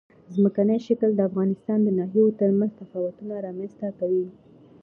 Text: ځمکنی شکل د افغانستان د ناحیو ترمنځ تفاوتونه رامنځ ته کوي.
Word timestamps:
ځمکنی 0.33 0.77
شکل 0.87 1.09
د 1.15 1.19
افغانستان 1.29 1.77
د 1.83 1.87
ناحیو 1.97 2.35
ترمنځ 2.39 2.71
تفاوتونه 2.81 3.33
رامنځ 3.45 3.71
ته 3.79 3.87
کوي. 3.99 4.25